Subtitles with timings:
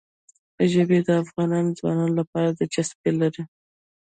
[0.71, 3.43] ژبې د افغان ځوانانو لپاره دلچسپي لري.